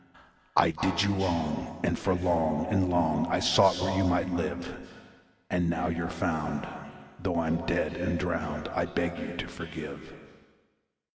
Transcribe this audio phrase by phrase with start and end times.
[0.57, 4.75] I did you wrong, and for long and long I sought where you might live;
[5.51, 6.67] And now you're found,
[7.21, 10.11] though I'm dead and drowned, I beg you to forgive."